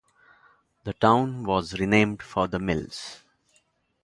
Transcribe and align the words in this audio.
The 0.83 0.93
town 0.93 1.43
was 1.45 1.79
renamed 1.79 2.23
for 2.23 2.47
the 2.47 2.57
mills. 2.57 3.21